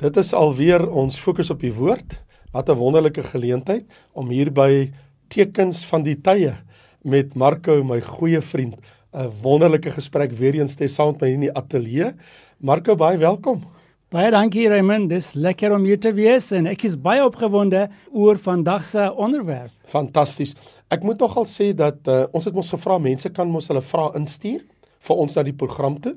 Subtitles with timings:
[0.00, 2.14] Dit is alweer ons fokus op die woord.
[2.54, 3.84] Wat 'n wonderlike geleentheid
[4.16, 4.90] om hier by
[5.28, 6.56] Tekens van die Tye
[7.04, 8.76] met Marco, my goeie vriend,
[9.12, 12.14] 'n wonderlike gesprek weer eens te saam met my in die ateljee.
[12.58, 13.62] Marco, baie welkom.
[14.08, 18.38] Baie dankie Raymond, dis lekker om hier te wees en ek is baie opgewonde oor
[18.38, 19.70] vandag se onderwerp.
[19.84, 20.54] Fantasties.
[20.88, 24.16] Ek moet nogal sê dat uh, ons het mos gevra mense kan mos hulle vrae
[24.16, 24.60] instuur
[25.08, 26.14] vir ons na die program toe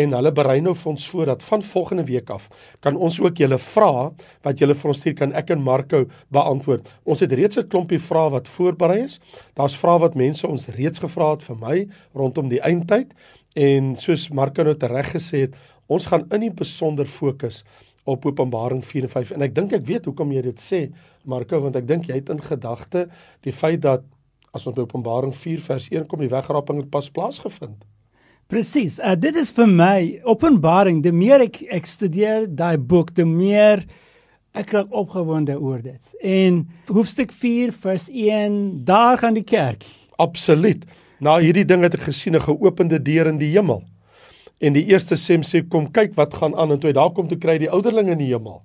[0.00, 2.46] en hulle berei nou vir ons voor dat van volgende week af
[2.84, 4.04] kan ons ook julle vrae
[4.46, 6.86] wat julle vir ons stuur kan ek en Marco beantwoord.
[7.04, 9.20] Ons het reeds 'n klompie vrae wat voorberei is.
[9.54, 13.10] Daar's vrae wat mense ons reeds gevra het vir my rondom die eindtyd
[13.56, 15.56] en soos Marco nou tereg gesê het,
[15.88, 17.64] ons gaan in die besonder fokus
[18.04, 20.80] op Openbaring 4 en 5 en ek dink ek weet hoekom jy dit sê
[21.24, 23.08] Marco want ek dink jy het in gedagte
[23.42, 24.04] die feit dat
[24.54, 27.89] as ons by Openbaring 4 vers 1 kom die wegraping het pas plaasgevind.
[28.50, 28.96] Presies.
[28.98, 31.04] Uh, dit is vir my Openbaring.
[31.04, 33.84] Die meer ek ek studeer daai boek, die meer
[34.58, 36.08] ek raak opgewonde oor dit.
[36.18, 38.56] En hoofstuk 4 vers 1,
[38.88, 39.86] daar gaan die kerk.
[40.18, 40.82] Absoluut.
[41.22, 43.84] Na hierdie ding het ek gesien 'n geopende deur in die hemel.
[44.58, 47.38] En die eerste sem sê kom kyk wat gaan aan en toe daar kom te
[47.38, 48.62] kry die ouderlinge in die hemel.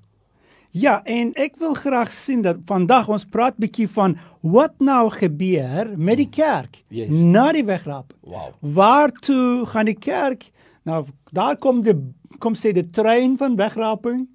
[0.72, 5.90] Ja, en ek wil graag sien dat vandag ons praat bietjie van wat nou gebeur
[5.98, 7.10] met die kerk Yes.
[7.10, 8.14] na die wegrap.
[8.22, 8.54] Wow.
[8.62, 10.52] Waartoe gaan die kerk?
[10.86, 11.96] Nou daar kom die
[12.40, 14.26] kom sê die trein van wegraping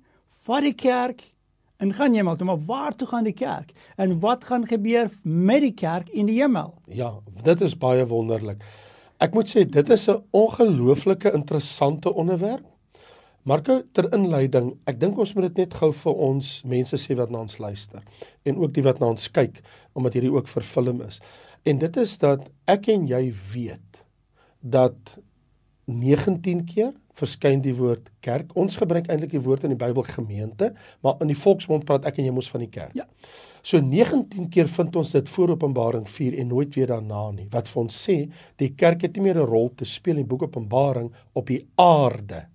[0.46, 1.22] van die kerk
[1.80, 3.72] en gaan hemel toe, maar waartoe gaan die kerk?
[3.96, 6.74] En wat gaan gebeur met die kerk in die hemel?
[6.86, 8.60] Ja, dit is baie wonderlik.
[9.20, 12.64] Ek moet sê dit is 'n ongelooflike interessante onderwerp.
[13.48, 17.30] Marko ter inleiding, ek dink ons moet dit net gou vir ons mense sê wat
[17.32, 18.02] na ons luister
[18.44, 19.62] en ook die wat na ons kyk
[19.96, 21.22] omdat hierdie ook vir film is.
[21.64, 23.22] En dit is dat ek en jy
[23.54, 24.02] weet
[24.60, 25.16] dat
[25.88, 28.52] 19 keer verskyn die woord kerk.
[28.60, 30.70] Ons gebruik eintlik die woord in die Bybel gemeente,
[31.04, 32.92] maar in die volksmond praat ek en jy mos van die kerk.
[32.96, 33.08] Ja.
[33.64, 37.48] So 19 keer vind ons dit voor Openbaring 4 en nooit weer daarna nie.
[37.52, 38.22] Wat vir ons sê,
[38.60, 41.66] die kerk het nie meer 'n rol te speel in die boek Openbaring op die
[41.76, 42.46] aarde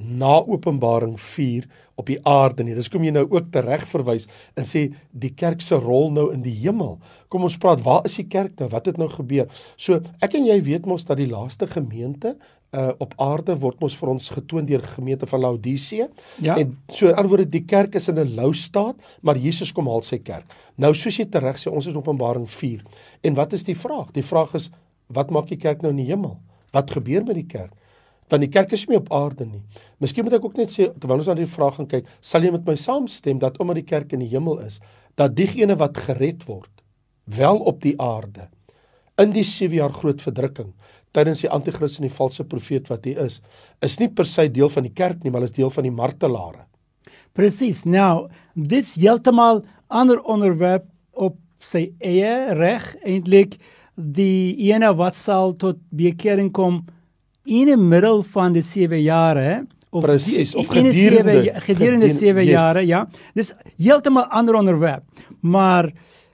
[0.00, 1.66] na Openbaring 4
[2.00, 2.74] op die aarde nie.
[2.74, 4.26] Dis kom jy nou ook tereg verwys
[4.58, 6.98] en sê die kerk se rol nou in die hemel.
[7.28, 8.70] Kom ons praat, waar is die kerk nou?
[8.72, 9.50] Wat het nou gebeur?
[9.76, 12.36] So ek en jy weet mos dat die laaste gemeente
[12.70, 16.06] uh op aarde word mos vir ons getoon deur gemeente van Laodicea.
[16.38, 16.54] Ja.
[16.56, 19.88] En so in ander woorde die kerk is in 'n lou staat, maar Jesus kom
[19.88, 20.46] haal sy kerk.
[20.76, 22.82] Nou soos jy tereg sê, ons is Openbaring 4.
[23.22, 24.12] En wat is die vraag?
[24.12, 24.70] Die vraag is
[25.08, 26.38] wat maak die kerk nou in die hemel?
[26.70, 27.72] Wat gebeur met die kerk?
[28.30, 29.62] Want die kerk is nie op aarde nie.
[29.98, 32.54] Miskien moet ek ook net sê terwyl ons na die vraag gaan kyk, sal jy
[32.54, 34.78] met my saamstem dat omdat die kerk in die hemel is,
[35.18, 36.70] dat diegene wat gered word
[37.30, 38.48] wel op die aarde
[39.20, 40.70] in die 7 jaar groot verdrukking
[41.16, 43.40] tydens die anti-kris en die valse profeet wat hy is,
[43.82, 46.66] is nie per se deel van die kerk nie, maar is deel van die martelare.
[47.34, 47.84] Presies.
[47.86, 53.58] Nou, dit is heeltemal ander onderwerp op sy eie reg eintlik
[53.94, 56.84] die ene wat sal tot bekering kom
[57.44, 62.44] in die middel van die 7 jare of Presies, of in gedurende- gedurende gedien- 7
[62.44, 62.50] yes.
[62.50, 63.08] jare, ja.
[63.34, 65.02] Dis heeltemal ander onderwerp.
[65.40, 65.90] Maar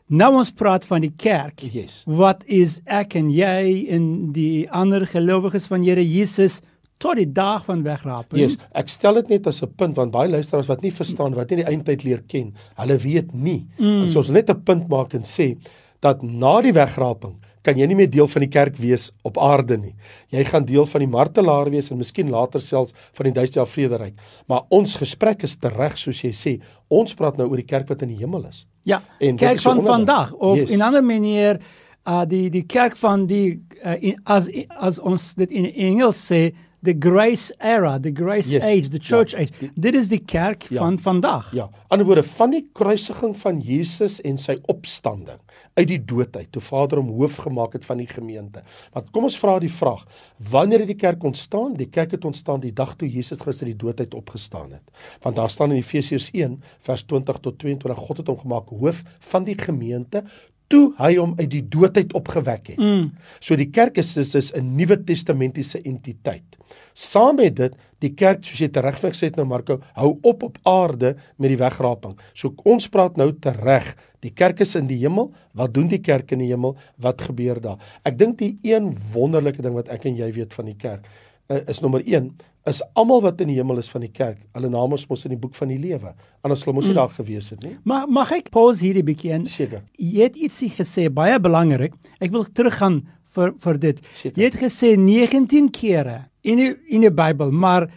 [0.08, 1.60] nou ons praat van die kerk.
[1.72, 2.02] Yes.
[2.06, 6.60] Wat is ek en jy en die ander gelowiges van Here Jesus
[6.98, 8.40] tot die dag van wegraping?
[8.40, 11.50] Yes, ek stel dit net as 'n punt want baie luisteraars wat nie verstaan wat
[11.50, 13.66] nie die eindtyd leer ken, hulle weet nie.
[13.78, 14.02] Mm.
[14.02, 15.56] Ons wil net 'n punt maak en sê
[16.00, 17.34] dat na die wegraping
[17.66, 19.94] kan jy nie meer deel van die kerk wees op aarde nie.
[20.34, 23.70] Jy gaan deel van die martelaar wees en miskien later selfs van die duisend jaar
[23.70, 24.14] vrederyk.
[24.48, 26.54] Maar ons gesprek is tereg soos jy sê.
[26.88, 28.64] Ons praat nou oor die kerk wat in die hemel is.
[28.86, 30.70] Ja, En kerk van vandag of Yes.
[30.70, 31.58] in 'n ander manier
[32.06, 36.52] uh die die kerk van die uh, in, as as ons dit in Engels sê
[36.86, 38.64] the grace era, the grace Yes.
[38.64, 39.38] age, the church Ja.
[39.42, 39.70] age.
[39.74, 40.78] Dit is die kerk Ja.
[40.78, 41.52] van vandag.
[41.52, 45.38] Ja, ander woorde van die kruisiging van Jesus en sy opstanding
[45.76, 48.62] uit die dood uit, toe Vader hom hoof gemaak het van die gemeente.
[48.92, 50.04] Want kom ons vra die vraag,
[50.50, 51.74] wanneer het die kerk ontstaan?
[51.76, 54.82] Die kerk het ontstaan die dag toe Jesus Christus uit die dood uit opgestaan het.
[55.22, 59.02] Want daar staan in Efesiërs 1 vers 20 tot 22, God het hom gemaak hoof
[59.18, 60.24] van die gemeente
[60.72, 62.80] toe hy hom uit die dood uit opgewek het.
[62.82, 63.10] Mm.
[63.40, 66.56] So die kerk is dis is 'n nuwe testamentiese entiteit.
[66.94, 70.58] Saam met dit, die kerk soos jy teregweg gesê het nou Marco, hou op op
[70.64, 72.18] aarde met die wegraping.
[72.34, 73.96] So ons praat nou tereg.
[74.20, 75.32] Die kerk is in die hemel.
[75.52, 76.76] Wat doen die kerk in die hemel?
[76.96, 77.78] Wat gebeur daar?
[78.04, 81.06] Ek dink die een wonderlike ding wat ek en jy weet van die kerk
[81.48, 82.30] uh, is nommer 1
[82.66, 84.38] is almal wat in die hemel is van die kerk.
[84.56, 86.14] Hulle name is mos in die boek van die lewe.
[86.42, 87.76] Anders sou mos nie daar gewees het nie.
[87.84, 89.82] Maar mag ek pause hierdie bietjie en Seker.
[89.98, 91.94] jy het ietsie gesê baie belangrik.
[92.20, 93.04] Ek wil teruggaan
[93.36, 94.00] vir vir dit.
[94.12, 94.38] Seker.
[94.42, 97.88] Jy het gesê 19 kere in die in die Bybel, maar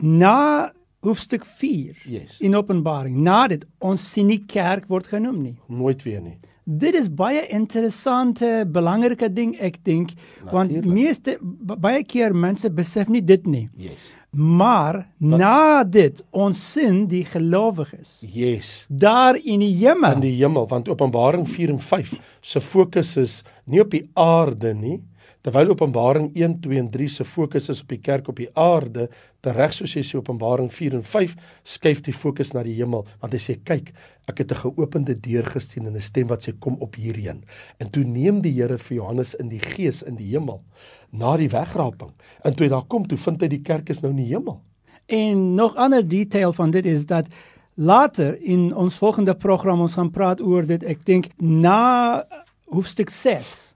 [0.00, 0.72] na
[1.02, 2.40] hoofstuk 4 Yes.
[2.40, 3.16] in Openbaring.
[3.22, 5.56] Na dit ons sien nie kerk word genoem nie.
[5.68, 6.38] Nooit weer nie.
[6.64, 10.12] Dit is baie interessante, belangrike ding ek dink,
[10.52, 13.64] want meeste baie keer mense besef nie dit nie.
[13.76, 14.12] Yes.
[14.32, 18.86] Maar na dit ons sien die gelowiges Yes.
[18.88, 20.14] daar in die hemel.
[20.14, 24.72] in die hemel want Openbaring 4 en 5 se fokus is nie op die aarde
[24.74, 25.02] nie
[25.42, 29.08] terwyl Openbaring 1 2 en 3 se fokus is op die kerk op die aarde
[29.42, 31.34] tereg soos jy sê Openbaring 4 en 5
[31.74, 33.02] skuif die fokus na die hemel.
[33.20, 33.90] Want hy sê kyk
[34.30, 37.42] ek het 'n geopende deur gesien en 'n stem wat sê kom op hierheen.
[37.78, 40.62] En toe neem die Here vir Johannes in die gees in die hemel
[41.10, 42.12] na die wegraping.
[42.44, 44.60] En toe hy daar kom toe vind hy die kerk is nou in die hemel.
[45.06, 47.26] En nog ander detail van dit is dat
[47.74, 50.82] later in ons volgende program ons gaan praat oor dit.
[50.82, 52.24] Ek dink na
[52.70, 53.71] hoofstuk 6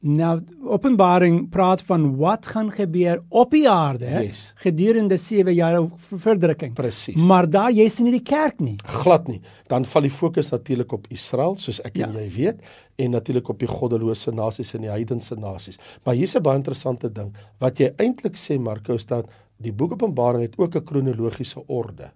[0.00, 4.52] Nou Openbaring praat van wat gaan gebeur op die aarde Yes.
[4.56, 6.74] gedurende 7 jaar ver- verdrukking.
[6.74, 7.16] Presies.
[7.16, 8.76] Maar daar jy sien nie die kerk nie.
[8.84, 9.40] glad nie.
[9.66, 12.20] Dan val die fokus natuurlik op Israel, soos ek en Ja.
[12.20, 12.60] jy weet,
[12.98, 15.78] en natuurlik op die goddelose nasies en die heidense nasies.
[16.04, 17.32] Maar hier's 'n baie interessante ding.
[17.58, 19.26] Wat jy eintlik sê Marko is dat
[19.58, 22.10] die boek Openbaring het ook 'n kronologiese orde.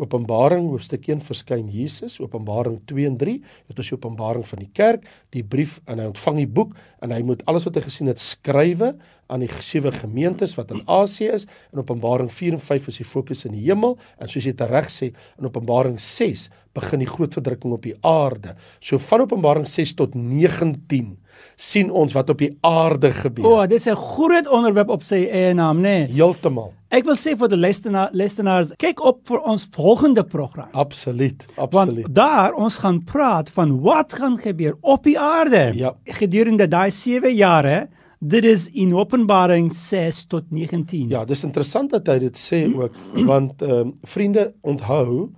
[0.00, 3.34] Openbaring hoofstuk 1 verskyn Jesus, Openbaring 2 en 3
[3.68, 5.04] het ons die Openbaring van die kerk,
[5.34, 6.72] die brief en hy ontvang die boek
[7.04, 8.94] en hy moet alles wat hy gesien het skrywe
[9.30, 11.46] aan die sewe gemeentes wat in Asië is.
[11.74, 14.88] In Openbaring 4 en 5 is die fokus in die hemel en soos jy tereg
[14.90, 18.56] sê, in Openbaring 6 begin die groot verdrukking op die aarde.
[18.80, 21.16] So van Openbaring 6 tot 19
[21.60, 23.46] sien ons wat op die aarde gebeur.
[23.46, 26.08] O, oh, dit is 'n groot onderwerp op sy eie naam, nê.
[26.08, 26.12] Nee.
[26.16, 26.72] Heeltemal.
[26.90, 30.68] Ek wil sê vir die luisteraar- luisteraars, kyk op vir ons volgende program.
[30.72, 31.46] Absoluut.
[31.56, 32.14] Want Absoluut.
[32.14, 35.94] daar ons gaan praat van wat gaan gebeur op die aarde Ja.
[36.04, 37.88] gedurende daai 7 jare.
[38.20, 41.08] Dit is in Openbaring 6 tot 19.
[41.08, 42.92] Ja, dis interessant dat hy dit sê ook
[43.26, 45.30] want ehm um, vriende onthou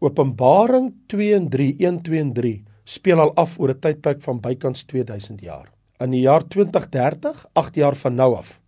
[0.00, 4.40] Openbaring 2 en 3 1 2 en 3 speel al af oor 'n tydperk van
[4.40, 5.70] bykans 2000 jaar.
[6.00, 8.60] In die jaar 2030, 8 jaar van nou af,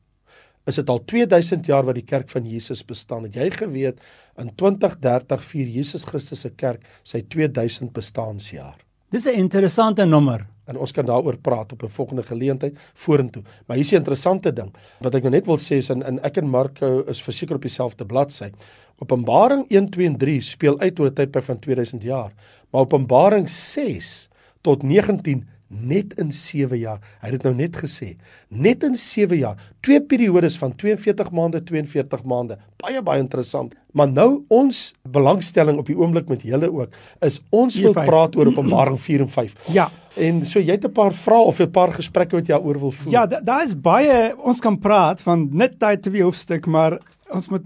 [0.66, 3.22] is dit al 2000 jaar wat die kerk van Jesus bestaan.
[3.22, 4.00] Het jy geweet
[4.38, 8.76] in 2030 vier Jesus Christus se kerk sy 2000 bestaanjaar?
[9.10, 10.46] Dis 'n interessante nommer.
[10.66, 13.42] en ons kan daaroor praat op 'n volgende geleentheid vorentoe.
[13.66, 16.18] Maar hier is 'n interessante ding wat ek nou net wil sê is in, in
[16.22, 18.50] ek en Marko is verseker op dieselfde bladsy.
[18.98, 22.32] Openbaring 1, 2 en 3 speel uit oor 'n tydperk van 2000 jaar,
[22.70, 24.28] maar Openbaring 6
[24.60, 27.00] tot 19 net in 7 jaar.
[27.20, 28.16] Hy het dit nou net gesê.
[28.48, 29.56] Net in 7 jaar.
[29.80, 32.58] Twee periodes van 42 maande, 42 maande.
[32.76, 33.74] Baie baie interessant.
[33.92, 38.06] Maar nou ons belangstelling op die oomblik met julle ook is ons wil 4, 5.
[38.06, 39.54] praat oor Openbaring 4 en 5.
[39.72, 39.90] Ja.
[40.16, 42.90] En so jy het 'n paar vrae of 'n paar gesprekke wat jy daaroor wil
[42.92, 43.12] voer.
[43.12, 46.98] Ja, da- daar is baie ons kan praat van net daai twee hoofstuk, maar
[47.30, 47.62] ons moet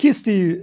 [0.00, 0.60] kies die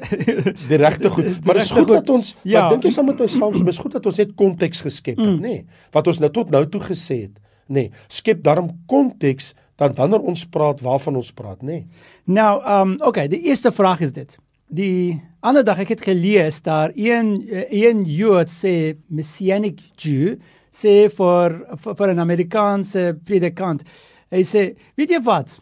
[0.69, 1.29] die regte goed.
[1.45, 1.95] Maar dit is regte goed goed.
[1.95, 2.61] dat ons ja.
[2.61, 5.25] Maar dink jy saam met ons saam, dis goed dat ons net konteks geskep het,
[5.25, 5.41] mm.
[5.41, 5.55] nê?
[5.61, 7.35] Nee, wat ons nou tot nou toe gesê het,
[7.67, 7.87] nê.
[7.87, 11.81] Nee, skep daarom konteks dan wanneer ons praat waarvan ons praat, nê?
[11.81, 12.07] Nee.
[12.37, 14.37] Nou, um okay, die eerste vraag is dit.
[14.71, 20.37] Die ander dag ek het gelees daar een een Jood sê messianic Jew
[20.71, 23.83] sê vir vir, vir 'n Amerikaanse predikant.
[24.31, 25.59] Hy sê, weet jy wat?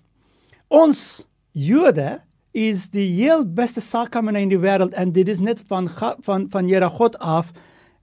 [0.69, 2.21] Ons Jode
[2.59, 5.87] is die heel beste sakemanne in die wêreld en dit is net van
[6.25, 7.53] van van Here God af.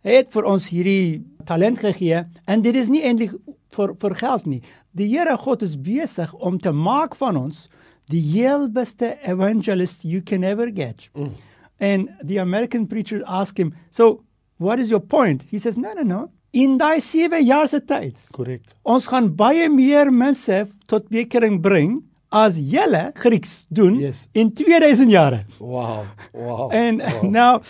[0.06, 3.34] Hy het vir ons hierdie talent gegee en dit is nie eintlik
[3.76, 4.62] vir vir geld nie.
[4.96, 7.66] Die Here God is besig om te maak van ons
[8.12, 11.08] die heel beste evangelist you can ever get.
[11.14, 11.34] Mm.
[11.80, 14.22] And the American preacher asked him, "So,
[14.58, 16.30] what is your point?" He says, "No, no, no.
[16.52, 18.62] In daai 7 jaar se tyd, Korrek.
[18.82, 22.02] ons gaan baie meer mense tot bekering bring
[22.36, 24.26] as julle Grieks doen Yes.
[24.32, 26.04] in 2000 jare." Wow.
[26.32, 26.72] Wow.
[26.72, 27.22] En wow.
[27.38, 27.62] nou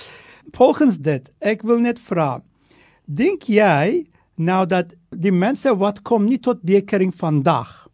[0.56, 2.40] volgens dit, ek wil net vra,
[3.04, 4.06] dink jy
[4.36, 7.86] nou dat die mense wat kom nie tot bekering vandag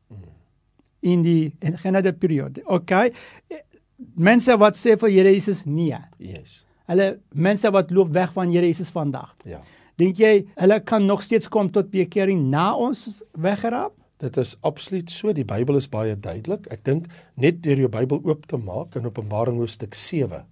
[1.02, 3.10] in die in genade periode, okay?
[4.14, 5.98] Mense wat sê vir Here Jesus nee.
[6.18, 6.62] Yes.
[6.90, 9.34] Hulle mense wat loop weg van Here Jesus vandag.
[9.46, 9.60] Ja.
[10.00, 13.94] Dink jy hulle kan nog steeds kom tot bekering na ons weggeraap?
[14.22, 15.32] Dit is absoluut so.
[15.34, 16.68] Die Bybel is baie duidelik.
[16.70, 20.44] Ek dink net deur jou Bybel oop te maak in Openbaring hoofstuk 7.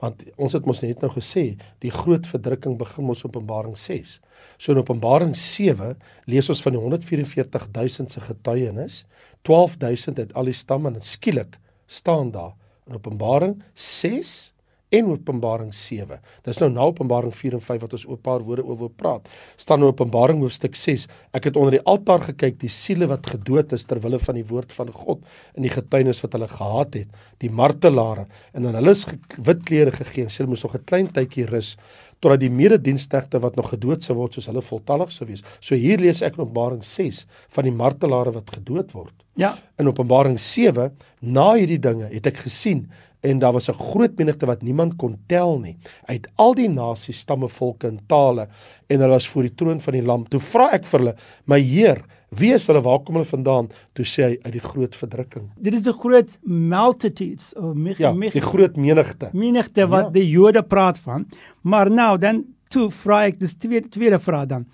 [0.00, 1.44] Want ons het mos net nou gesê,
[1.84, 4.16] die groot verdrukking begin mos Openbaring 6.
[4.56, 5.92] So in Openbaring 7
[6.32, 9.04] lees ons van die 144000 se getuienis,
[9.46, 11.60] 12000 uit al die stamme en skielik
[11.90, 12.56] staan daar
[12.88, 14.50] in Openbaring 6
[14.90, 16.18] en Openbaring 7.
[16.46, 19.28] Dis nou na Openbaring 4 en 5 wat ons 'n paar woorde oor wil praat.
[19.56, 21.06] staan in Openbaring hoofstuk 6.
[21.32, 24.44] Ek het onder die altaar gekyk, die siele wat gedood is ter wille van die
[24.44, 28.90] woord van God en die getuienis wat hulle gehad het, die martelare en dan hulle
[28.90, 29.06] is
[29.38, 30.26] wit klere gegee.
[30.26, 31.76] Hulle moes nog 'n klein tydjie rus
[32.20, 35.42] totdat die mededienstnegte wat nog gedood sou word soos hulle voltallig sou wees.
[35.60, 39.14] So hier lees ek in Openbaring 6 van die martelare wat gedood word.
[39.36, 39.54] Ja.
[39.78, 42.90] In Openbaring 7 na hierdie dinge het ek gesien
[43.22, 45.76] en daar was 'n groot menigte wat niemand kon tel nie
[46.08, 48.48] uit al die nasies, stamme, volke en tale
[48.88, 50.24] en hulle was voor die troon van die lam.
[50.28, 51.14] Toe vra ek vir hulle:
[51.46, 52.80] "My Heer, wie is hulle?
[52.82, 56.38] Waar kom hulle vandaan?" Toe sê hy: "Uit die groot verdrukking." Dit is die groot
[56.42, 59.30] multitudes of mig, Ja, mig, die groot menigte.
[59.32, 60.10] menigte wat Ja.
[60.10, 61.26] die Jode praat van.
[61.62, 64.66] Maar nou dan toe vra ek dis tweede tweede vraag dan.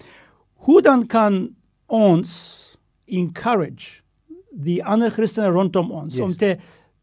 [0.55, 1.49] Hoe dan kan
[1.87, 2.77] ons
[3.07, 4.03] encourage
[4.53, 6.25] die ander Christene rondom ons Yes.
[6.25, 6.57] om te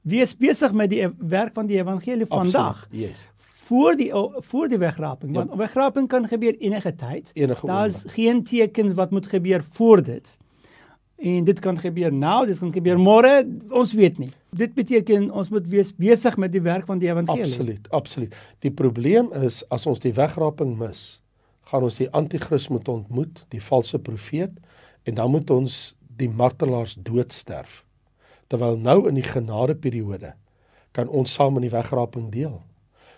[0.04, 3.28] wees besig met die werk van die evangelie vandag Absoluut, Yes.
[3.66, 4.12] voor die
[4.50, 7.32] voor die wegraping want wegraping kan gebeur enige tyd.
[7.34, 10.38] Enige Daar's geen tekens wat moet gebeur voor dit.
[11.24, 14.32] En dit kan gebeur nou, dit kan gebeur môre, ons weet nie.
[14.52, 17.44] Dit beteken ons moet wees besig met die werk van die evangelie.
[17.46, 18.36] Absoluut, absoluut.
[18.60, 21.22] Die probleem is as ons die wegraping mis,
[21.72, 24.52] gaan ons die anti-kris moet ontmoet, die valse profeet
[25.08, 27.84] en dan moet ons die martelaars doodsterf.
[28.54, 30.36] Terwyl nou in die genadeperiode
[30.94, 32.60] kan ons saam in die wegraping deel.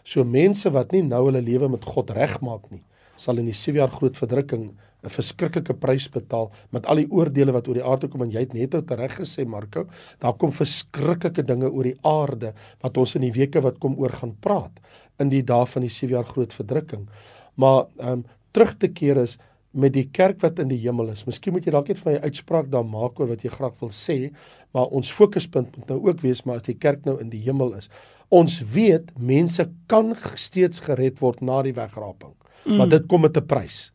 [0.08, 2.80] So mense wat nie nou hulle lewe met God regmaak nie,
[3.20, 4.70] sal in die 7 jaar groot verdrukking
[5.06, 8.46] 'n verskriklike prys betaal met al die oordeele wat oor die aarde kom en jy
[8.46, 9.86] het net ou reg gesê Marco,
[10.20, 14.16] daar kom verskriklike dinge oor die aarde wat ons in die weke wat kom oor
[14.16, 14.80] gaan praat
[15.20, 17.08] in die dae van die 7 jaar groot verdrukking.
[17.56, 18.26] Maar ehm um,
[18.56, 19.38] terug te keer is
[19.76, 21.26] met die kerk wat in die hemel is.
[21.28, 23.74] Miskien moet jy dalk net vir my 'n uitspraak daar maak oor wat jy graag
[23.80, 24.32] wil sê,
[24.74, 27.74] maar ons fokuspunt moet nou ook wees maar as die kerk nou in die hemel
[27.76, 27.90] is.
[28.30, 32.34] Ons weet mense kan steeds gered word na die wegraping.
[32.66, 32.78] Mm.
[32.78, 33.92] Maar dit kom met 'n prys.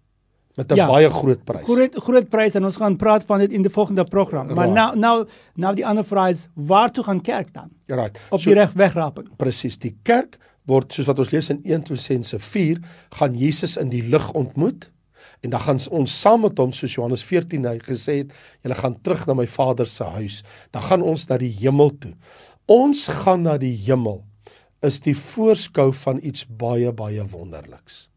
[0.56, 0.86] Met 'n Ja.
[0.86, 1.64] baie groot prys.
[1.64, 4.46] Groot groot prys en ons gaan praat van dit in die volgende program.
[4.54, 4.74] Maar Right.
[4.74, 7.70] nou nou nou die ander vraag is waartoe gaan kerk dan?
[7.86, 8.20] Right.
[8.30, 9.28] Op die reg wegraping.
[9.36, 9.78] Presies.
[9.78, 12.78] Die kerk word soos wat ons lees in 1 Tessalonisense 4,
[13.10, 14.90] gaan Jesus in die lig ontmoet
[15.40, 18.96] en dan gaan ons saam met hom soos Johannes 14 hy gesê het, julle gaan
[19.04, 20.42] terug na my Vader se huis.
[20.74, 22.12] Dan gaan ons na die hemel toe.
[22.70, 24.20] Ons gaan na die hemel
[24.86, 28.08] is die voorskou van iets baie baie wonderliks.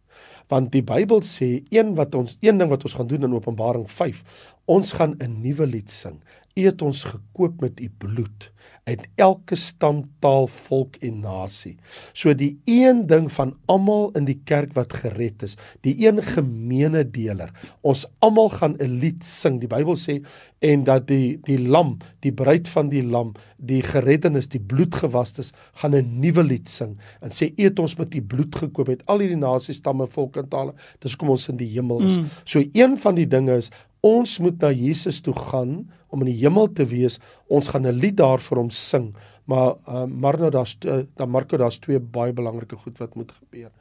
[0.52, 3.88] Want die Bybel sê een wat ons een ding wat ons gaan doen in Openbaring
[3.90, 4.24] 5,
[4.68, 6.22] ons gaan 'n nuwe lied sing.
[6.54, 8.52] U het ons gekoop met u bloed
[8.84, 11.78] uit elke stam, taal, volk en nasie.
[12.12, 15.56] So die een ding van almal in die kerk wat gered is,
[15.88, 17.54] die een gemeene deler.
[17.82, 19.60] Ons almal gaan 'n lied sing.
[19.60, 20.20] Die Bybel sê
[20.60, 25.96] en dat die die lam, die bruid van die lam, die gereddenes, die bloedgewastes gaan
[25.96, 29.38] 'n nuwe lied sing en sê eet ons met die bloed gekoop het al hierdie
[29.40, 30.74] nasies, stamme, volke en tale.
[31.00, 32.20] Dis kom ons in die hemel is.
[32.20, 32.28] Mm.
[32.44, 33.72] So een van die dinge is
[34.04, 35.78] ons moet na Jesus toe gaan
[36.12, 37.20] om in die hemel te wees.
[37.48, 39.16] Ons gaan 'n lied daar vir hom sing.
[39.46, 43.32] Maar uh, maar nou daar's uh, dan Marco daar's twee baie belangrike goed wat moet
[43.32, 43.72] gebeur.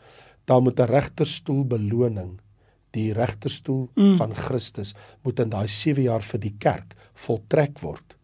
[0.44, 2.40] Daar moet 'n regterstoel beloning
[2.90, 4.16] die regterstoel mm.
[4.16, 8.16] van Christus moet in daai 7 jaar vir die kerk voltrek word.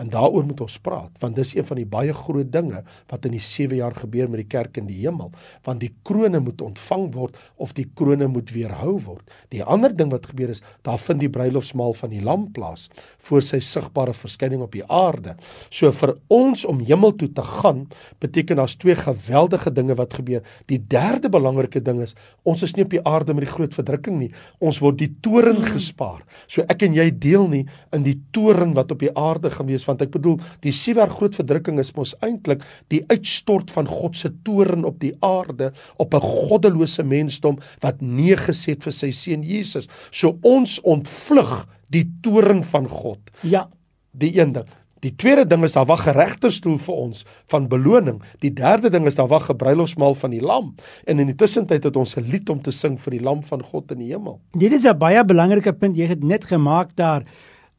[0.00, 3.34] En daaroor moet ons praat want dis een van die baie groot dinge wat in
[3.36, 5.32] die 7 jaar gebeur met die kerk in die hemel
[5.66, 9.24] want die krone moet ontvang word of die krone moet weerhou word.
[9.54, 12.88] Die ander ding wat gebeur is daar vind die bruilofsmaal van die lam plaas
[13.26, 15.36] voor sy sigbare verskyning op die aarde.
[15.70, 17.86] So vir ons om hemel toe te gaan
[18.22, 20.44] beteken daar's twee geweldige dinge wat gebeur.
[20.70, 22.16] Die derde belangrike ding is
[22.48, 24.30] ons is nie op die aarde met die groot verdrukking nie.
[24.58, 26.22] Ons word die toren gespaar.
[26.50, 27.64] So ek en jy deel nie
[27.96, 31.12] in die toren wat op die aarde gaan wees want ek bedoel die sewe jaar
[31.12, 36.14] groot verdrukking is mos eintlik die uitstort van God se toren op die aarde op
[36.14, 39.88] 'n goddelose mensdom wat nee gesê het vir sy seun Jesus.
[40.10, 43.18] So ons ontvlug die toren van God.
[43.42, 43.68] Ja.
[44.12, 44.66] Die een ding.
[45.00, 48.22] Die tweede ding is daar wag 'n regterstoel vir ons van beloning.
[48.40, 50.74] Die derde ding is daar wag 'n bruilofsmaal van die lam.
[51.04, 53.62] En in die tussentyd het ons 'n lied om te sing vir die lam van
[53.62, 54.40] God in die hemel.
[54.52, 57.24] Dit is 'n baie belangrike punt jy het net gemaak daar.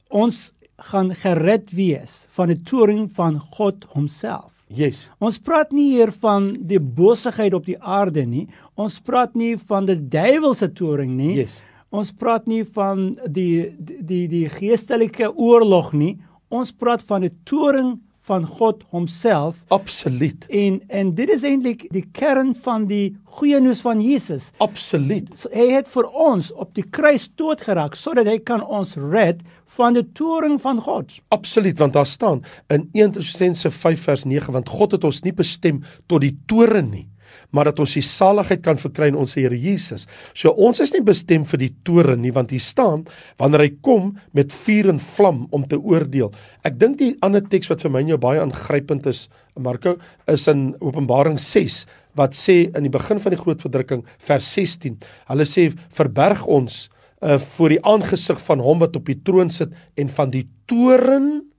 [0.09, 0.51] Ons
[0.89, 4.49] gaan gered wees van die toring van God homself.
[4.71, 5.09] Yes.
[5.19, 8.45] Ons praat nie hier van die bosigheid op die aarde nie.
[8.79, 11.33] Ons praat nie van die duiwelse toring nie.
[11.43, 11.59] Yes.
[11.91, 16.15] Ons praat nie van die die die, die geestelike oorlog nie.
[16.51, 17.97] Ons praat van die toring
[18.31, 20.45] van God homself Absoluut.
[20.47, 24.51] en en dit is eintlik die kern van die goeie nuus van Jesus.
[24.63, 25.31] Absoluut.
[25.35, 29.41] So, hy het vir ons op die kruis doodgeraak sodat hy kan ons red
[29.77, 31.13] van die toring van God.
[31.31, 35.33] Absoluut want daar staan in 1 Tessalonisense 5 vers 9 want God het ons nie
[35.33, 37.07] bestem tot die toren nie
[37.51, 40.07] maar dat ons die saligheid kan verkry in ons Here Jesus.
[40.37, 43.05] So ons is nie bestem vir die toren nie, want hier staan
[43.41, 46.31] wanneer hy kom met vuur en vlam om te oordeel.
[46.67, 49.25] Ek dink die ander teks wat vir my en jou baie aangrypend is,
[49.59, 49.97] Marko,
[50.31, 51.83] is in Openbaring 6
[52.19, 54.97] wat sê in die begin van die groot verdrukking vers 16.
[55.31, 56.85] Hulle sê verberg ons
[57.21, 61.51] uh voor die aangesig van hom wat op die troon sit en van die toren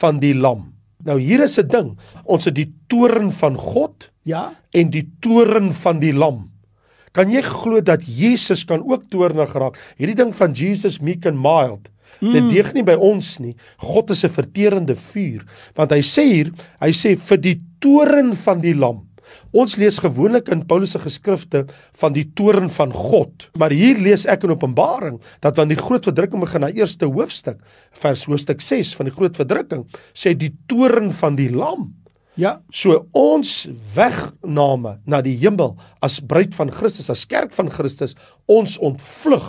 [0.00, 0.72] van die lam.
[1.04, 1.98] Nou hier is 'n ding.
[2.24, 4.52] Ons het die toren van God Ja?
[4.72, 6.50] en die toren van die lam.
[7.12, 9.76] Kan jy glo dat Jesus kan ook toornig raak?
[9.98, 11.90] Hierdie ding van Jesus meek and mild.
[12.20, 13.56] Dit deeg nie by ons nie.
[13.78, 15.44] God is 'n verterende vuur,
[15.74, 19.08] want hy sê hier, hy sê vir die toren van die lam.
[19.52, 21.64] Ons lees gewoonlik in Paulus se geskrifte
[22.00, 26.06] van die toren van God, maar hier lees ek in Openbaring dat wanneer die groot
[26.08, 27.60] verdrukking begin, na eerste hoofstuk,
[28.00, 31.92] vers hoofstuk 6 van die groot verdrukking, sê die toren van die lam.
[32.40, 32.58] Ja.
[32.74, 33.64] So ons
[33.94, 38.16] wegname na die hemel as bruid van Christus, as kerk van Christus,
[38.50, 39.46] ons ontvlug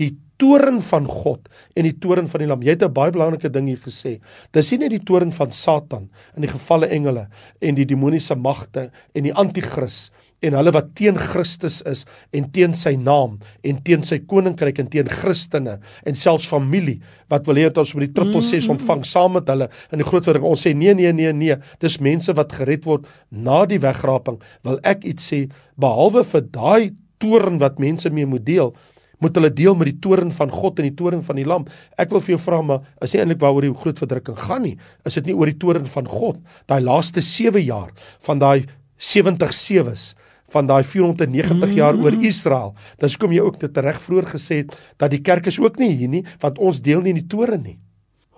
[0.00, 2.62] die toren van God en die toren van die lam.
[2.62, 4.20] Jy het 'n baie belangrike ding hier gesê.
[4.52, 7.28] Dis nie net die toren van Satan en die gevalle engele
[7.60, 10.10] en die demoniese magte en die anti-kris
[10.44, 12.04] en hulle wat teen Christus is
[12.36, 17.00] en teen sy naam en teen sy koninkryk en teen Christene en selfs familie
[17.32, 20.08] wat wil hê dat ons met die triple ses ontvang saam met hulle in die
[20.08, 20.50] groot verdrukking.
[20.50, 24.40] Ons sê nee nee nee nee, dis mense wat gered word na die wegraping.
[24.66, 25.44] Wil ek iets sê
[25.80, 28.74] behalwe vir daai toren wat mense mee moet deel,
[29.22, 31.66] moet hulle deel met die toren van God en die toren van die lam.
[32.00, 34.76] Ek wil vir jou vra maar is nie eintlik waaroor die groot verdrukking gaan nie.
[35.06, 36.40] Is dit nie oor die toren van God?
[36.70, 37.92] Daai laaste 7 jaar
[38.26, 38.66] van daai
[38.98, 40.12] 70 sewes
[40.54, 42.74] van daai 490 jaar oor Israel.
[43.02, 45.94] Dis kom jy ook dit reg vroeër gesê het dat die kerk is ook nie
[45.94, 47.78] hier nie want ons deel nie in die toren nie.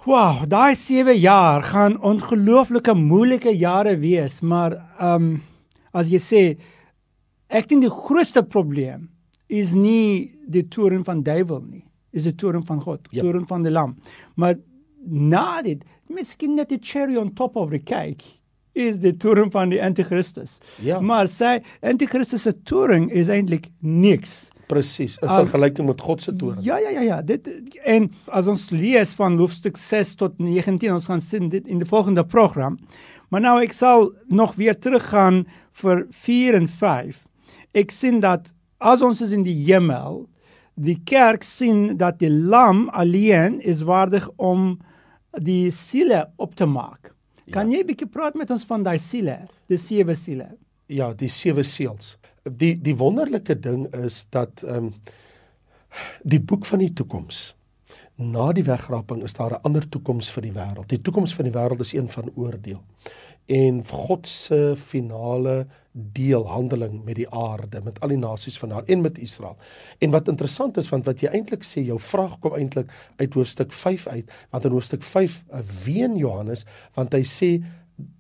[0.07, 5.37] Wow, daai 7 jaar gaan ongelooflike moeilike jare wees, maar ehm um,
[5.97, 6.43] as jy sê
[7.49, 9.09] ek dink die grootste probleem
[9.49, 11.85] is nie die toren van duiwel nie,
[12.17, 13.23] is die toren van God, Yep.
[13.25, 13.97] toren van die lam.
[14.37, 14.57] Maar
[15.07, 18.25] na dit, miskien net die cherry on top of the cake
[18.77, 20.59] is die toren van die anti-Christus.
[20.85, 21.01] Ja.
[21.01, 24.51] Maar sy anti-Christus se toren is eintlik niks.
[24.67, 26.59] Presies, in vergelyking met God se toren.
[26.67, 27.47] Ja ja ja ja, dit
[27.87, 31.89] en as ons lees van hoofstuk 6 tot 19, ons gaan sien dit in die
[31.89, 32.79] volgende program.
[33.31, 35.45] Maar nou ek sal nog weer teruggaan
[35.81, 37.23] vir 4 en 5.
[37.79, 40.27] Ek sien dat as ons is in die hemel,
[40.77, 44.77] die kerk sien dat die lam alleen is waardig om
[45.41, 47.13] die siele op te maak.
[47.51, 50.57] Kan jy 'n bietjie praat met ons van daai siele, die sewe siele?
[50.87, 52.19] Ja, die sewe seels.
[52.45, 54.95] Die die wonderlike ding is dat ehm um,
[56.23, 57.57] die boek van die toekoms.
[58.17, 60.89] Na die wegraping is daar 'n ander toekoms vir die wêreld.
[60.89, 62.83] Die toekoms van die wêreld is een van oordeel.
[63.47, 69.01] En God se finale deelhandeling met die aarde, met al die nasies van haar en
[69.01, 69.57] met Israel.
[69.99, 73.73] En wat interessant is want wat jy eintlik sê, jou vraag kom eintlik uit hoofstuk
[73.73, 75.43] 5 uit, want in hoofstuk 5
[75.85, 76.67] ween Johannes
[76.99, 77.51] want hy sê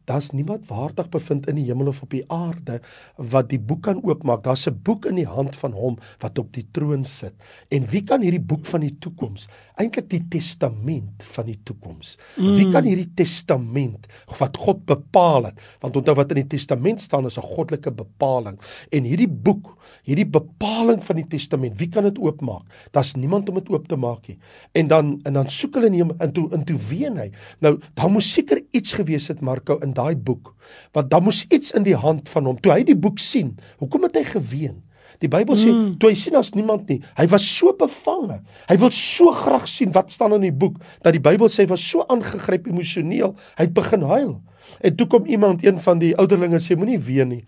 [0.07, 2.79] daar's niemand waardig bevind in die hemel of op die aarde
[3.16, 4.45] wat die boek kan oopmaak.
[4.45, 7.35] Daar's 'n boek in die hand van hom wat op die troon sit.
[7.69, 12.16] En wie kan hierdie boek van die toekoms, eintlik die testament van die toekoms.
[12.37, 12.57] Mm.
[12.57, 14.07] Wie kan hierdie testament
[14.38, 15.61] wat God bepaal het?
[15.81, 18.59] Want onthou wat in die testament staan is 'n goddelike bepaling.
[18.90, 22.62] En hierdie boek, hierdie bepaling van die testament, wie kan dit oopmaak?
[22.92, 24.38] Daar's niemand om dit oop te maak nie.
[24.73, 27.31] En dan en dan soek hulle neem in toe in toe ween hy.
[27.61, 30.52] Nou, daar moes seker iets gewees het Marko in daai boek.
[30.96, 32.61] Want daar moes iets in die hand van hom.
[32.61, 34.82] Toe hy die boek sien, hoekom het hy geween?
[35.22, 35.94] Die Bybel sê mm.
[36.00, 38.40] toe hy sien as niemand nie, hy was so bevange.
[38.68, 41.70] Hy wil so graag sien wat staan in die boek dat die Bybel sê hy
[41.72, 44.37] was so aangegryp emosioneel, hy het begin huil.
[44.85, 47.42] En toe kom iemand, een van die ouderlinge sê moenie ween nie.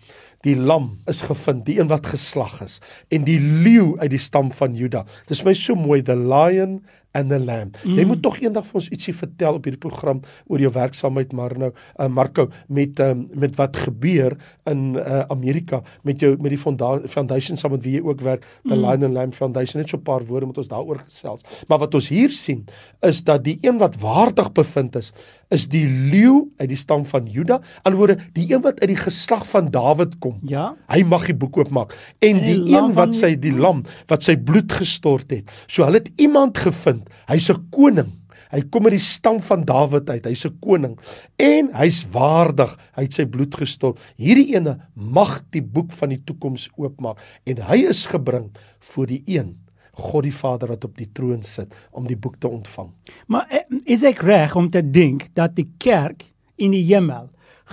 [0.46, 2.78] Die lam is gevind, die een wat geslag is
[3.10, 5.02] en die leeu uit die stam van Juda.
[5.26, 6.78] Dis my so mooi, the lion
[7.12, 7.72] and the lamb.
[7.82, 7.96] Mm.
[7.98, 11.54] Jy moet tog eendag vir ons ietsie vertel op hierdie program oor jou werksaamheid maar
[11.58, 14.36] nou uh, Marco met um, met wat gebeur
[14.68, 18.44] in uh, Amerika met jou met die fonda foundation saam met wie jy ook werk,
[18.64, 18.84] the mm.
[18.84, 19.80] Lion and Lamb Foundation.
[19.80, 21.44] Net so 'n paar woorde met ons daaroor gesels.
[21.68, 22.66] Maar wat ons hier sien
[23.00, 25.12] is dat die een wat waardig bevind is,
[25.54, 27.60] is die leeu uit die stam van Juda.
[27.88, 30.38] Alhoewel die een wat uit die geslag van Dawid kom.
[30.48, 30.70] Ja.
[30.92, 31.94] Hy mag die boek oopmaak.
[32.24, 35.52] En die, die een wat sy die lam wat sy bloed gestort het.
[35.66, 37.08] So hulle het iemand gevind.
[37.30, 38.12] Hy's 'n koning.
[38.48, 40.24] Hy kom uit die stam van Dawid uit.
[40.24, 40.98] Hy's 'n koning
[41.36, 42.76] en hy's waardig.
[42.96, 44.00] Hy het sy bloed gestort.
[44.16, 49.22] Hierdie ene mag die boek van die toekoms oopmaak en hy is gebring voor die
[49.26, 49.56] een
[49.98, 52.92] God die Vader wat op die troon sit om die boek te ontvang.
[53.26, 56.24] Maar eh, is ek reg om te dink dat die kerk
[56.56, 57.28] in die hemel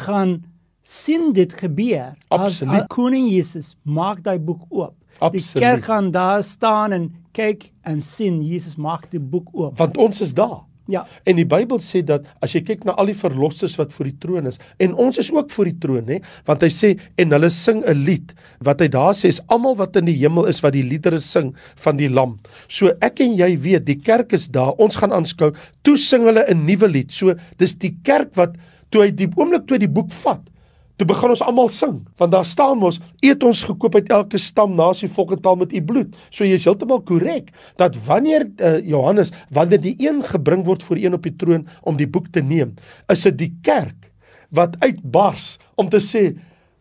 [0.05, 0.39] gaan
[0.85, 2.13] sien dit gebeur.
[2.27, 2.81] As, Absoluut.
[2.81, 4.95] as koning Jesus maak daai boek oop.
[5.15, 5.63] Die Absoluut.
[5.63, 9.77] kerk gaan daar staan en kyk en sien Jesus maak die boek oop.
[9.77, 10.63] Want ons is daar.
[10.85, 11.01] Ja.
[11.25, 14.17] En die Bybel sê dat as jy kyk na al die verlossers wat voor die
[14.21, 17.49] troon is en ons is ook voor die troon nê want hy sê en hulle
[17.49, 20.77] sing 'n lied wat hy daar sê is almal wat in die hemel is wat
[20.77, 22.37] die liedere sing van die lam.
[22.69, 26.45] So ek en jy weet die kerk is daar ons gaan aanskou toe sing hulle
[26.45, 27.11] 'n nuwe lied.
[27.11, 28.53] So dis die kerk wat
[28.91, 30.41] toe hy die oomblik toe hy die boek vat
[30.95, 34.77] Toe begin ons almal sing, want daar staan mos, eet ons gekoop uit elke stam,
[34.77, 36.15] nasie, volk en taal met u bloed.
[36.31, 41.01] So jy is heeltemal korrek dat wanneer uh, Johannes, wanneer die een gebring word voor
[41.01, 42.77] een op die troon om die boek te neem,
[43.11, 44.11] is dit die kerk
[44.55, 46.29] wat uitbars om te sê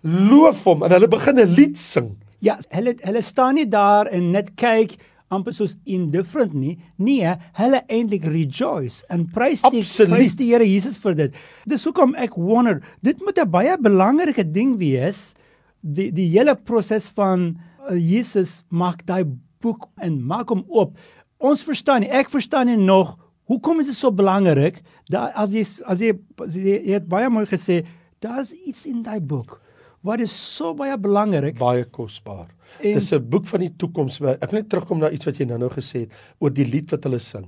[0.04, 2.14] loof hom en hulle begin 'n lied sing.
[2.38, 4.94] Ja, hulle hulle staan nie daar en net kyk
[5.32, 6.76] amper soos indifferent nie.
[7.00, 10.12] Nee, hulle eintlik rejoice en prys die Absoluut.
[10.16, 11.38] prys die Here Jesus vir dit.
[11.68, 15.34] Dis hoekom ek wonder, dit moet 'n baie belangrike ding wees
[15.80, 17.56] die die hele proses van
[17.88, 19.24] uh, Jesus maak daai
[19.60, 20.96] boek en maak hom oop.
[21.38, 23.16] Ons verstaan nie, ek verstaan nie nog
[23.48, 26.12] hoekom is dit so belangrik dat as jy as jy,
[26.48, 27.84] jy, jy het baie mooi gesê,
[28.20, 29.60] daar's iets in daai boek
[30.04, 31.56] wat is so baie belangrik.
[31.58, 32.50] Baie kosbaar.
[32.82, 34.20] En- Dis 'n boek van die toekoms.
[34.20, 37.04] Ek wil net terugkom na iets wat jy nou-nou gesê het oor die lied wat
[37.04, 37.46] hulle sing.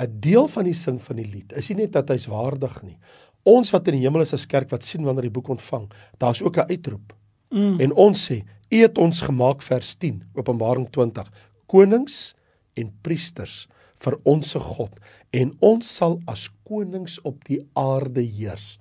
[0.00, 2.98] 'n Deel van die sing van die lied is nie net dat hy's waardig nie.
[3.44, 6.42] Ons wat in die hemel is as kerk wat sien wanneer die boek ontvang, daar's
[6.42, 7.12] ook 'n uitroep.
[7.50, 7.80] Mm.
[7.80, 11.30] En ons sê, U het ons gemaak vers 10, Openbaring 20,
[11.66, 12.34] konings
[12.74, 14.98] en priesters vir ons se God
[15.30, 18.78] en ons sal as konings op die aarde heers.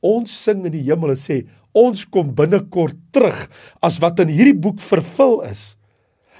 [0.00, 3.46] Ons sing in die hemel en sê ons kom binnekort terug
[3.80, 5.72] as wat in hierdie boek vervul is.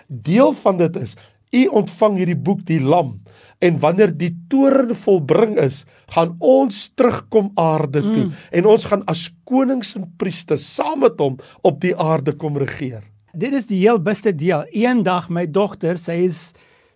[0.08, 1.16] Deel van dit is
[1.52, 3.18] u ontvang hierdie boek die lam
[3.62, 8.32] en wanneer die toren volbring is, gaan ons terugkom aarde toe mm.
[8.58, 13.04] en ons gaan as konings en priesters saam met hom op die aarde kom regeer.
[13.32, 14.66] Dit is die heel beste deel.
[14.76, 16.50] Eendag my dogter, sy is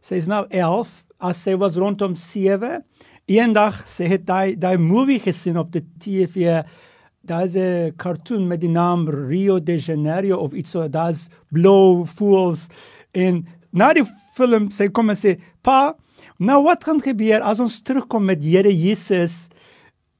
[0.04, 0.90] sy is nou 11,
[1.24, 2.82] as sy was rondom 7,
[3.26, 6.60] eendag sy het daai daai movie gesien op die TV.
[7.26, 10.88] Daar's 'n cartoon met die naam Rio de Janeiro of iets so.
[10.88, 12.66] Daar's Blow Fools
[13.12, 15.96] en na die film sy kom en sê, "Pa,
[16.38, 19.48] nou wat gaan gebeur as ons terugkom met Here Jesus?"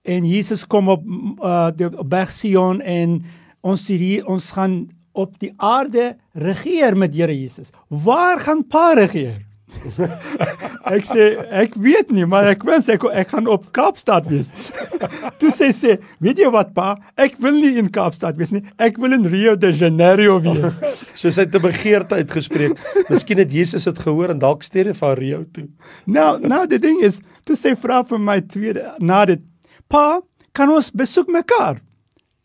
[0.06, 3.18] en Jesus kom op uh, die op Berg Sion en
[3.66, 4.84] ons hier ons gaan
[5.16, 7.72] op die aarde regeer met Here Jesus.
[7.88, 9.42] Waar gaan Pa regeer?
[10.96, 14.52] ek sê ek weet nie, maar ek wens ek ek gaan op Kaapstad wees.
[15.40, 18.62] Toe sê sy, weet jy wat pa, ek wil nie in Kaapstad wees nie.
[18.82, 20.80] Ek wil in Rio de Janeiro wees.
[21.18, 22.78] So sy het 'n begeerte uitgespreek.
[23.10, 25.68] Miskien het Jesus dit gehoor en dalk stuur hy vir Rio toe.
[26.06, 29.42] nou, nou die ding is, toe sê vra vir my tweede na dit,
[29.88, 30.20] pa,
[30.52, 31.80] kan ons besoek mekaar?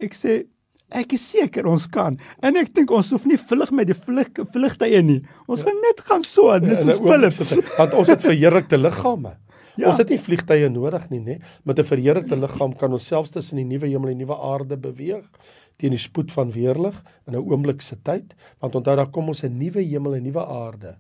[0.02, 0.46] Ek sê
[0.92, 2.18] Ek is seker ons kan.
[2.44, 5.22] En ek dink ons hoef nie vlug met die vlug vlugtye nie.
[5.48, 7.72] Ons gaan net gaan so, net In 'n soos oomblik Philip.
[7.78, 9.38] Want ons het verheerlikte liggame.
[9.78, 9.88] Ja.
[9.88, 11.40] Ons het nie vliegtye nodig nie, nê?
[11.64, 14.78] Met 'n verheerlikte liggaam kan ons selfs tussen die nuwe hemel en die nuwe aarde
[14.78, 15.26] beweeg
[15.78, 19.44] teen die spoed van weerlig in 'n oomblik se tyd, want onthou daar kom ons
[19.44, 20.98] 'n nuwe hemel en nuwe aarde.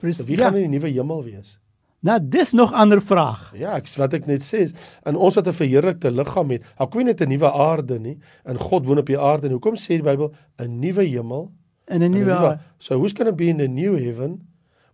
[0.00, 0.44] So wie ja.
[0.44, 1.58] gaan in die nuwe hemel wees?
[2.04, 3.46] Nou dis nog ander vraag.
[3.56, 4.74] Ja, ek wat ek net sê is
[5.08, 8.18] in ons wat 'n verheerlikte liggaam het, dan kom jy net 'n nuwe aarde nie,
[8.44, 9.46] en God woon op die aarde.
[9.46, 11.50] En hoekom sê die Bybel 'n nuwe hemel
[11.88, 14.40] en 'n nuwe So who's going to be in the new heaven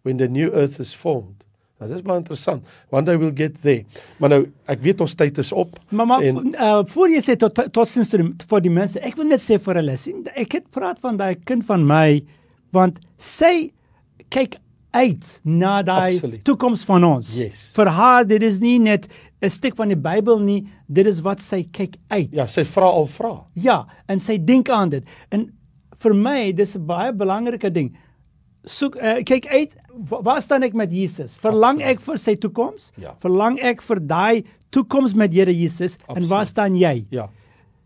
[0.02, 1.42] when the new earth is formed?
[1.80, 2.62] Nou, dit is baie interessant.
[2.90, 3.84] One day we'll get there.
[4.18, 5.78] Maar nou, ek weet ons tyd is op.
[5.88, 9.00] Maar maar En- uh, voor jy sê tot tot sins tot die- vir die mense,
[9.00, 12.22] ek wil net sê vir hulle, sien ek het praat van daai kind van my
[12.72, 13.72] want sy
[14.30, 14.56] kyk
[14.92, 17.34] uit na daai toekoms van ons.
[17.38, 17.70] Yes.
[17.76, 19.08] Vir haar dit is nie net
[19.42, 22.28] 'n stuk van die Bybel nie, dit is wat sy kyk uit.
[22.32, 23.44] Ja, sy vra al vra.
[23.54, 25.04] Ja, en sy dink aan dit.
[25.30, 25.52] En
[25.98, 27.96] vir my dis 'n baie belangrike ding.
[28.64, 29.70] Soek uh, kyk uit
[30.10, 31.34] wa- waar staan ek met Jesus?
[31.36, 31.96] Verlang Absoluut.
[31.96, 32.92] ek vir sy toekoms?
[32.96, 33.14] Ja.
[33.20, 35.96] Verlang ek vir daai toekoms met Here Jesus?
[36.08, 37.06] En waar staan jy?
[37.10, 37.30] Ja.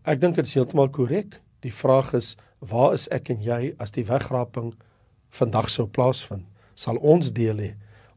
[0.05, 1.39] Ek dink dit is heeltemal korrek.
[1.61, 4.73] Die vraag is, waar is ek en jy as die wegraping
[5.29, 6.43] vandag sou plaasvind?
[6.75, 7.71] Sal ons deel hê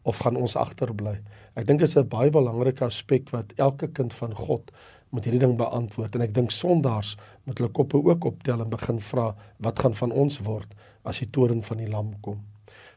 [0.09, 1.19] of gaan ons agterbly?
[1.59, 4.71] Ek dink dit is 'n baie belangrike aspek wat elke kind van God
[5.11, 9.01] moet hierdie ding beantwoord en ek dink sondaars moet hulle koppe ook optel en begin
[9.01, 10.69] vra wat gaan van ons word
[11.05, 12.43] as die toren van die lam kom.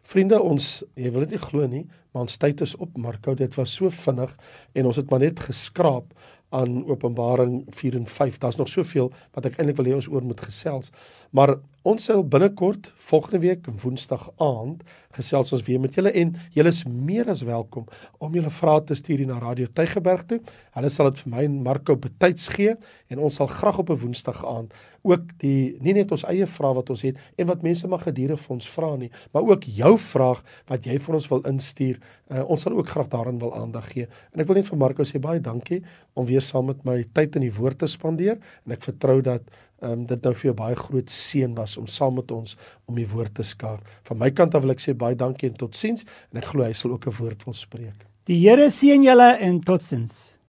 [0.03, 3.55] Vriende, ons jy wil dit nie glo nie, maar ons tyd is op, Marco, dit
[3.55, 4.31] was so vinnig
[4.73, 6.11] en ons het maar net geskraap
[6.51, 8.37] aan Openbaring 4 en 5.
[8.37, 10.91] Daar's nog soveel wat ek eintlik wil hê ons oor moet gesels.
[11.31, 11.55] Maar
[11.87, 14.83] ons sal binnekort volgende week Woensdag aand
[15.15, 17.87] gesels ons weer met julle en julle is meer as welkom
[18.19, 20.41] om julle vrae te stuur na Radio Tygerberg toe.
[20.75, 22.75] Hulle sal dit vir my en Marco betyds gee
[23.11, 26.75] en ons sal graag op 'n Woensdag aand ook die nie net ons eie vrae
[26.77, 29.93] wat ons het en wat mense mag gedurig vir ons vra nie, maar ook jou
[29.97, 31.99] vraag wat jy vir ons wil instuur.
[32.31, 34.07] Uh, ons sal ook graag daaraan wil aandag gee.
[34.31, 35.81] En ek wil net vir Marco sê baie dankie
[36.13, 39.43] om weer saam met my tyd in die woord te spandeer en ek vertrou dat
[39.81, 42.53] ehm um, dit nou vir jou baie groot seën was om saam met ons
[42.85, 43.79] om die woord te skaar.
[44.05, 46.73] Van my kant af wil ek sê baie dankie en totsiens en ek glo hy
[46.73, 48.05] sal ook 'n woord wil spreek.
[48.29, 50.30] Die Here seën julle en totsiens.